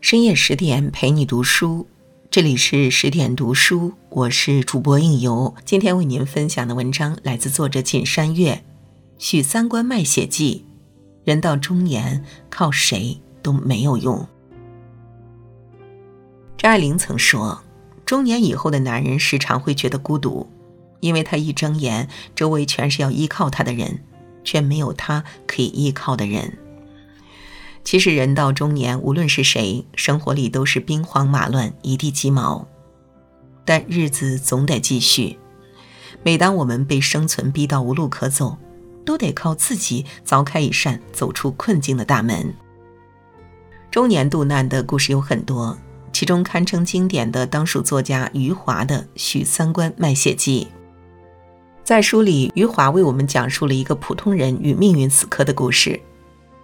[0.00, 1.88] 深夜十点陪你读书，
[2.30, 5.52] 这里是十点读书，我是主播应由。
[5.64, 8.52] 今天为您分享的文章来自作者锦山月，
[9.18, 10.64] 《许三观卖血记》，
[11.28, 14.24] 人到中年靠谁都没有用。
[16.56, 17.60] 张爱玲曾说，
[18.06, 20.48] 中年以后的男人时常会觉得孤独，
[21.00, 23.98] 因为他一睁眼，周围全是要依靠他的人，
[24.44, 26.56] 却没有他可以依靠的人。
[27.88, 32.68] 其实人到中年，无论是谁，生活里都是兵荒马乱、一地鸡毛，
[33.64, 35.38] 但日子总得继续。
[36.22, 38.58] 每当我们被生存逼到无路可走，
[39.06, 42.54] 都得靠自己凿开一扇走出困境的大门。
[43.90, 45.78] 中年渡难的故事有很多，
[46.12, 50.68] 其中堪称经典的当属作家余华的《许三观卖血记》。
[51.82, 55.98] 在书里，余华为我们讲述了一个普通人与命运死磕的故事。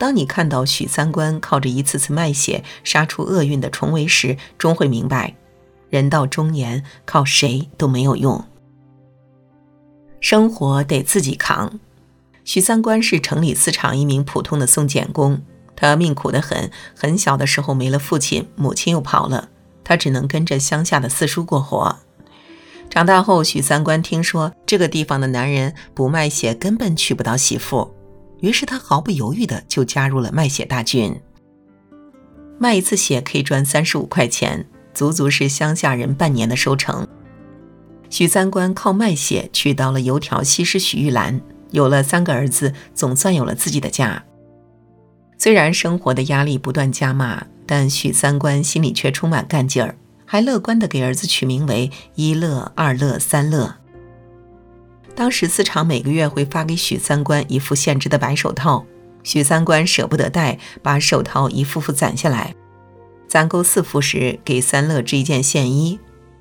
[0.00, 5.36] 当你看到许三观靠着一次次卖血杀出厄运的重围时，终会明白，
[5.90, 8.42] 人到中年靠谁都没有用，
[10.18, 11.78] 生活得自己扛。
[12.46, 15.42] 许三观是城里四厂一名普通的送检工，
[15.76, 19.50] 他命苦得很，很小的时候没了父亲，母亲又跑了，
[19.84, 21.98] 他只能跟着乡下的四叔过活。
[22.88, 27.94] 长大后，许三观听说这个地方的男人不卖血根本娶不到媳妇。
[28.40, 31.20] 于是他毫不犹豫的就加入了卖血大军。
[32.58, 37.06] 卖一次血可以赚三十五块钱，足足是乡下人半年的收成。
[38.10, 44.24] 许三观靠卖血娶到了油条西施许玉兰，有了三个儿子，总算有了自己的家。
[45.38, 49.96] 虽然生活的压力不断加码，但许三观心里却充满干劲儿，
[50.26, 53.76] 还乐观的给儿子取名为一乐、二乐、三乐。
[55.14, 58.86] 当时四厂每个月会发给许三观一副现织的白手套，
[59.22, 62.54] 许三观舍不得戴，把手套一副副攒下来。
[63.28, 65.98] 攒够四副时，给三乐织一件线衣；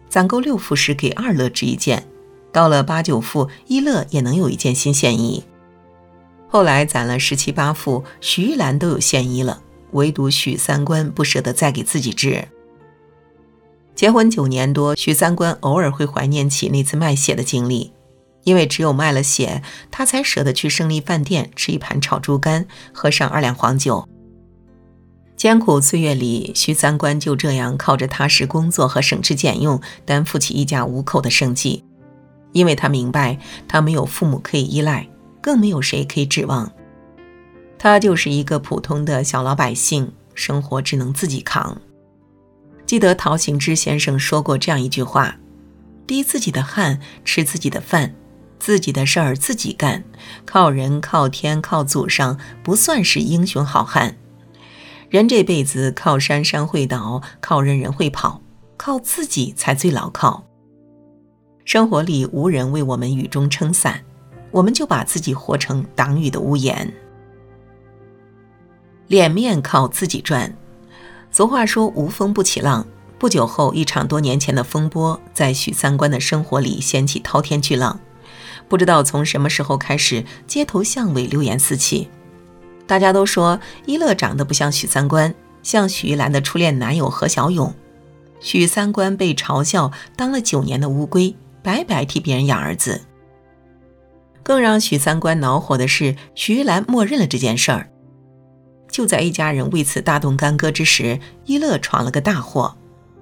[0.07, 2.07] 攒够六副时，给二乐织一件。
[2.51, 5.43] 到了八九副，一乐也能有一件新线衣。
[6.47, 12.47] 后来攒了十七八副，徐玉兰都有线衣了，唯独许三观不舍得再给自己织。
[13.93, 17.91] 结婚九年多，许三观偶尔会怀念起那次卖血的经历。
[18.43, 19.61] 因为只有卖了血，
[19.91, 24.07] 他才舍得去胜利饭店吃一盘炒猪肝，喝上二两黄酒。
[25.35, 31.83] 艰苦岁月里，徐三观就这样靠着踏实工作和省吃俭用，担负起一家五口的生计。
[32.51, 35.07] 因为他明白，他没有父母可以依赖，
[35.39, 36.69] 更没有谁可以指望。
[37.77, 41.79] 他就是一个普通的小老百姓，生活只能自己扛。
[42.85, 45.37] 记得陶行知先生说过这样一句话
[46.05, 48.13] ：“滴自己的汗，吃自己的饭。”
[48.59, 50.03] 自己的事儿自己干，
[50.45, 54.17] 靠人靠天靠祖上不算是英雄好汉。
[55.09, 58.41] 人这辈子靠山山会倒，靠人人会跑，
[58.77, 60.43] 靠自己才最牢靠。
[61.65, 64.03] 生活里无人为我们雨中撑伞，
[64.51, 66.93] 我们就把自己活成挡雨的屋檐。
[69.07, 70.55] 脸面靠自己赚。
[71.31, 72.85] 俗话说无风不起浪。
[73.17, 77.99] 不久后，一场多年前的风波在许三观的生活里掀起滔天巨浪。
[78.69, 82.07] 不知道从什么时候开始，街头巷尾流言四起，
[82.87, 87.73] 大家都说一乐长得不像许三观，像许玉兰的初恋男友何小勇。
[88.39, 93.01] 许三观被嘲笑当了九年的乌龟，白白替别人养儿子。
[94.43, 97.89] 更让许三观恼火的是，许玉兰默认了这件事儿。
[98.89, 102.77] 就在一家人为此大动干戈之时，一乐闯了个大祸，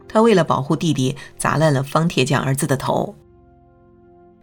[0.07, 3.15] 他为了保护弟弟，砸烂了方铁匠儿子的头。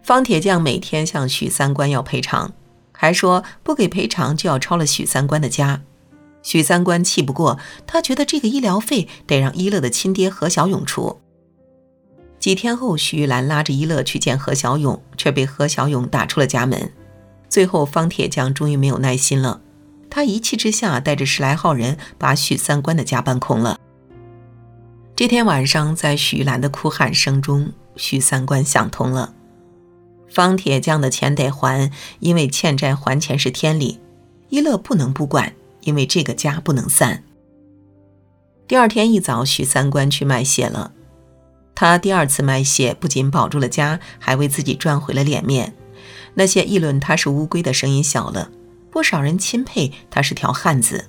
[0.04, 2.53] 方铁匠每天向许三观要赔偿，
[2.92, 5.81] 还说不给赔偿就要抄了许三观的家。
[6.42, 11.22] 许三观气不过，他觉得这个医疗费得让一乐的亲爹何小勇出。
[12.38, 16.93] 几天后，许玉兰拉着一乐去见何小勇，却被何小勇打出了家门。
[17.48, 19.62] 最后，方铁匠终于没有耐心了，
[20.11, 23.81] 他一气之下带着十来号人把许三观的家搬空了。
[25.17, 29.32] 这天晚上，在许玉兰的哭喊声中，许三观想通了。
[30.34, 34.00] 方铁匠的钱得还，因为欠债还钱是天理。
[34.48, 37.22] 一乐不能不管，因为这个家不能散。
[38.66, 40.92] 第二天一早，许三观去卖血了。
[41.76, 45.72] 他第二次卖血，不仅保住了家，还为自己赚回了脸面。
[46.34, 48.50] 那些议论他是乌龟的声音小了，
[48.90, 51.04] 不少人钦佩他是条汉子。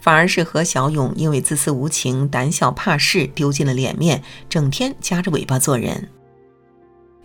[0.00, 6.08] 反而是何小勇，因为自私无情、胆小怕事，丢尽了脸面，整天夹着尾巴做人。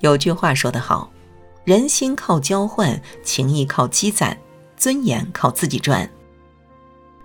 [0.04, 1.10] 有句话说得好
[1.64, 4.38] ：“人心靠交换，情谊靠积攒，
[4.76, 6.12] 尊严靠自己赚。”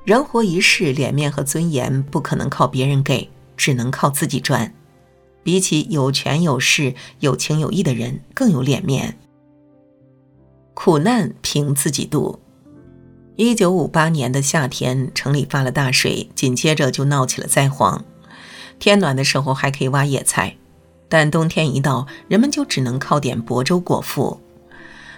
[0.06, 4.72] 人活一世，脸面和尊严不可能靠别人给，只能靠自己赚。
[5.42, 9.18] 比起有权有势、有情有义的人，更有脸面。
[10.72, 12.38] 苦难凭自己度。
[13.34, 18.04] 一九五八年的夏天，城里发了大水，紧接着就闹起了灾荒。
[18.78, 20.56] 天暖的时候还可以挖野菜，
[21.08, 24.40] 但冬天一到，人们就只能靠点薄粥果腹。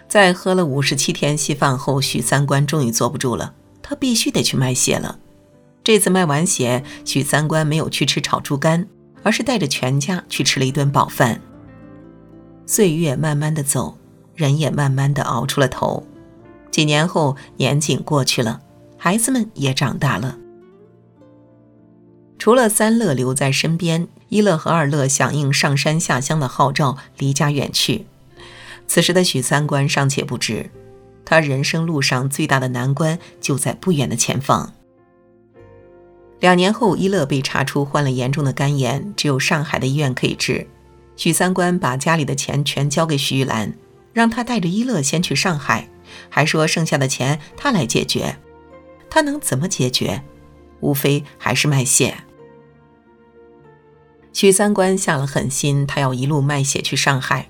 [0.08, 5.18] 在喝了五十七天稀饭后，许三观终于坐不住了，他必须得去卖血了。
[5.82, 8.86] 这次卖完血，许三观没有去吃炒猪肝，
[9.22, 11.40] 而是带着全家去吃了一顿饱饭。
[12.66, 13.96] 岁月慢慢的走，
[14.34, 16.06] 人也慢慢的熬出了头。
[16.70, 18.60] 几年后，年景过去了，
[18.96, 20.36] 孩子们也长大了。
[22.38, 28.06] 除了三乐留在身边，一乐和二乐响应上山下乡的号召，离家远去。
[28.86, 30.70] 此时的许三观尚且不知，
[31.24, 34.72] 他人生路上最大的难关就在不远的前方。
[36.38, 40.66] 两年后，一乐被查出患了严重的肝炎，只有上海的医院可以治。
[41.16, 43.74] 许三观把家里的钱全交给许玉兰，
[44.14, 45.88] 让她带着一乐先去上海。
[46.28, 48.36] 还说剩下的钱他来解决，
[49.08, 50.22] 他能怎么解决？
[50.80, 52.16] 无非还是卖血。
[54.32, 57.48] 许三观下了狠心，他要一路卖血去上海。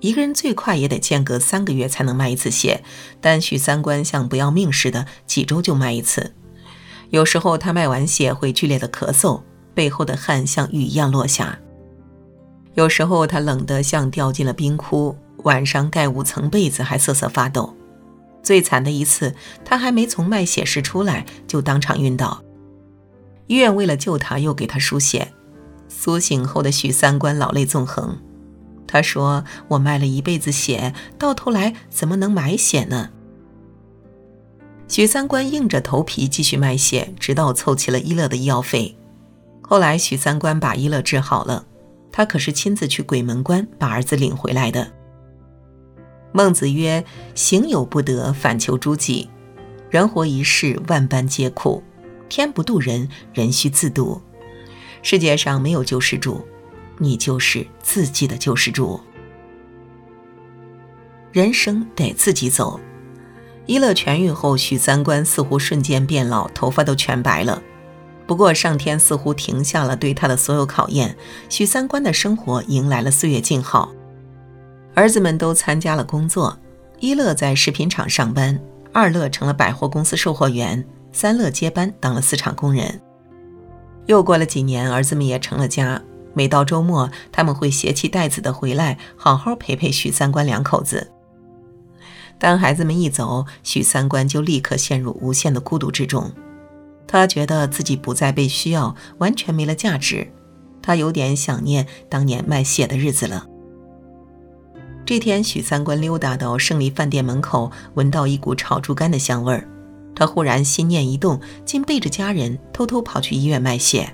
[0.00, 2.84] 一个人最快也得间隔三个月才能卖一次血，
[3.20, 6.34] 但许三观像不要命似的，几周就卖一次。
[7.10, 9.42] 有时候他卖完血会剧烈的咳嗽，
[9.74, 11.58] 背后的汗像雨一样落下。
[12.74, 17.74] 有时候他冷得像掉进了冰窟，晚上盖五层被子还瑟瑟发抖。
[18.40, 19.34] 最惨的一次，
[19.64, 22.40] 他还没从卖血室出来，就当场晕倒。
[23.48, 25.32] 医院为了救他，又给他输血。
[25.88, 28.18] 苏醒后的许三观老泪纵横，
[28.86, 33.10] 他说：“我卖了一辈子血，到头来怎么能买血呢？”
[34.88, 38.96] 许三观硬着头皮继续卖血，直到凑齐了一乐的医药费。
[39.60, 41.66] 后来许三观把一乐治好了，
[42.10, 44.90] 他可是亲自去鬼门关把儿子领回来的。
[46.32, 49.28] 孟子曰：“行有不得，反求诸己。
[49.90, 51.82] 人活一世，万般皆苦，
[52.28, 54.20] 天不渡人，人须自渡。
[55.02, 56.46] 世界上没有救世主，
[56.98, 59.00] 你就是自己的救世主。
[61.32, 62.80] 人生得自己走。”
[63.66, 67.62] 一乐痊愈后，许三观似乎瞬间变老，头发都全白了。
[68.26, 71.14] 不过上天似乎停下了对他的所有考验，
[71.50, 73.92] 许三观的生活迎来了岁月静好。
[74.94, 76.58] 儿子们都参加了工作，
[76.98, 78.58] 一乐在食品厂上班，
[78.92, 83.00] 二乐成了百货公司售货员，三乐接班当了丝厂工人。
[84.08, 86.02] 又过了几年，儿子们也成了家。
[86.32, 91.12] 每到周末，他们会携妻带子的回来，好好陪陪许三观两口子。
[92.38, 96.32] 当孩子们一走，许三观就立刻陷入无限的孤独之中。
[97.06, 100.32] 他觉得自己不再被需要，完全没了价值。
[100.80, 103.46] 他有点想念当年卖血的日子了。
[105.04, 109.68] 这天，许三观溜达到胜利饭店门口，闻到一股炒猪肝的香味儿，
[110.18, 114.12] 他忽然心念一动，竟背着家人偷偷跑去医院卖血。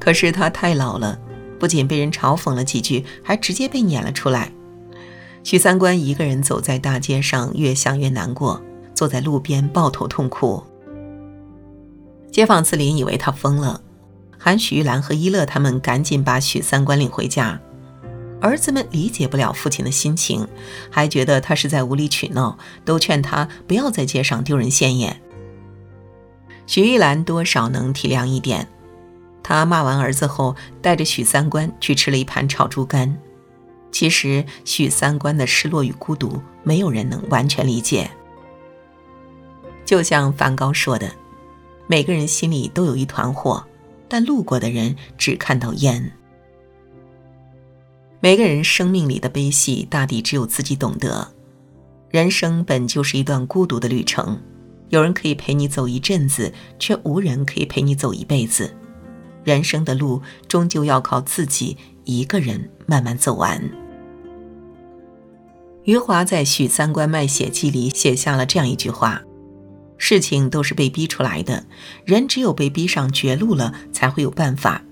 [0.00, 1.18] 可是他太老了，
[1.60, 4.50] 不仅被人嘲讽了几句，还直接被撵了出来。
[5.42, 8.62] 许三观一个人走在大街上，越想越难过，
[8.94, 10.62] 坐在路边抱头痛哭。
[12.32, 13.82] 街坊四邻以为他疯了，
[14.38, 17.60] 喊许玉兰和一乐他们赶紧把许三观领回家。
[18.44, 20.46] 儿子们理解不了父亲的心情，
[20.90, 25.18] 还觉得他是在无理取闹，都劝他不要在街上丢人现眼。
[26.66, 28.68] 许玉兰多少能体谅一点，
[29.42, 33.18] 他骂完儿子后，带着许三观去吃了一盘炒猪肝。
[33.90, 38.10] 其实许三观的失落与孤独，没有人能完全理解。
[39.86, 41.10] 就像梵高说的
[41.88, 43.64] ：“每个人心里都有一团火，
[44.06, 46.12] 但路过的人只看到烟。”
[48.24, 51.30] 每个人生命里的悲喜，大抵只有自己懂得。
[52.08, 54.40] 人生本就是一段孤独的旅程，
[54.88, 58.74] 有人可以陪你走一阵子，却无人可以陪你走一辈子。
[59.44, 63.62] 人生的路，终究要靠自己一个人慢慢走完。
[65.82, 69.20] 余华在《许三观卖血记》里写下了这样一句话
[69.98, 71.66] ：“事情都是被逼出来的，
[72.06, 74.82] 人只有被逼上绝路了，才会有办法。”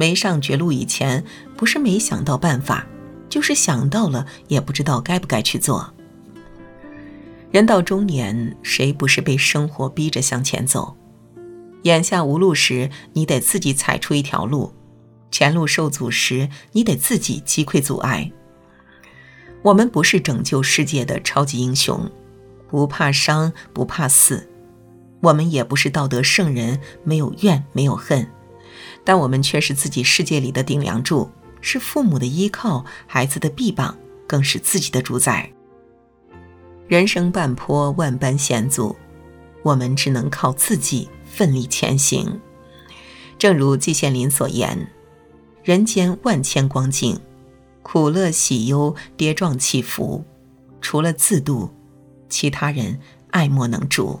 [0.00, 1.22] 没上绝路以前，
[1.58, 2.86] 不是没想到办法，
[3.28, 5.92] 就是想到了也不知道该不该去做。
[7.50, 10.96] 人到中年，谁不是被生活逼着向前走？
[11.82, 14.72] 眼下无路时，你得自己踩出一条路；
[15.30, 18.32] 前路受阻时，你得自己击溃阻碍。
[19.60, 22.10] 我们不是拯救世界的超级英雄，
[22.70, 24.48] 不怕伤，不怕死，
[25.20, 28.26] 我们也不是道德圣人，没有怨，没有恨，
[29.04, 31.30] 但我们却是自己世界里的顶梁柱，
[31.60, 35.50] 是父母的依靠，孩子的臂膀，更是自己的主宰。
[36.86, 38.96] 人生半坡，万般险阻，
[39.62, 42.40] 我们只能靠自己奋力前行。
[43.38, 44.90] 正如季羡林所言
[45.64, 47.18] ：“人间万千光景，
[47.82, 50.24] 苦乐喜忧跌撞起伏，
[50.80, 51.70] 除了自渡，
[52.28, 54.20] 其他人爱莫能助。”